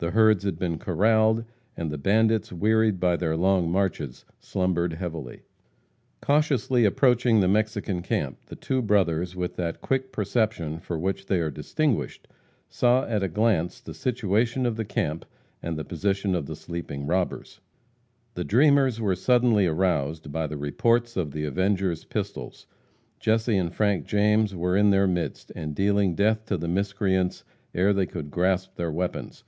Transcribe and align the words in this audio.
The 0.00 0.12
herds 0.12 0.44
had 0.44 0.60
been 0.60 0.78
corraled, 0.78 1.44
and 1.76 1.90
the 1.90 1.98
bandits, 1.98 2.52
wearied 2.52 3.00
by 3.00 3.16
their 3.16 3.36
long 3.36 3.68
marches, 3.68 4.24
slumbered 4.38 4.92
heavily. 4.92 5.42
[Illustration: 5.42 5.56
After 5.56 5.84
the 5.84 6.04
"Greasers."] 6.04 6.18
Cautiously 6.68 6.84
approaching 6.84 7.40
the 7.40 7.48
Mexican 7.48 8.02
camp, 8.02 8.38
the 8.46 8.54
two 8.54 8.80
brothers, 8.80 9.34
with 9.34 9.56
that 9.56 9.80
quick 9.80 10.12
perception 10.12 10.78
for 10.78 10.96
which 10.96 11.26
they 11.26 11.40
are 11.40 11.50
distinguished, 11.50 12.28
saw 12.68 13.06
at 13.06 13.24
a 13.24 13.28
glance 13.28 13.80
the 13.80 13.92
situation 13.92 14.66
of 14.66 14.76
the 14.76 14.84
camp 14.84 15.24
and 15.60 15.76
the 15.76 15.84
position 15.84 16.36
of 16.36 16.46
the 16.46 16.54
sleeping 16.54 17.04
robbers. 17.08 17.58
The 18.34 18.44
dreamers 18.44 19.00
were 19.00 19.16
suddenly 19.16 19.66
aroused 19.66 20.30
by 20.30 20.46
the 20.46 20.56
reports 20.56 21.16
of 21.16 21.32
the 21.32 21.42
avengers' 21.44 22.04
pistols. 22.04 22.68
Jesse 23.18 23.56
and 23.58 23.74
Frank 23.74 24.06
James 24.06 24.54
were 24.54 24.76
in 24.76 24.90
their 24.90 25.08
midst, 25.08 25.50
and 25.56 25.74
dealing 25.74 26.14
death 26.14 26.46
to 26.46 26.56
the 26.56 26.68
miscreants 26.68 27.42
ere 27.74 27.92
they 27.92 28.06
could 28.06 28.30
grasp 28.30 28.76
their 28.76 28.92
weapons. 28.92 29.42